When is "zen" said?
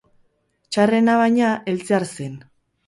2.19-2.39